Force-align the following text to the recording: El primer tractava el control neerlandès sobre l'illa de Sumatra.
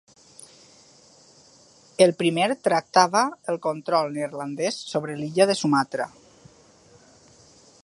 El 2.05 2.13
primer 2.21 2.47
tractava 2.69 3.21
el 3.53 3.61
control 3.67 4.11
neerlandès 4.17 4.81
sobre 4.95 5.19
l'illa 5.21 5.49
de 5.53 5.59
Sumatra. 5.63 6.11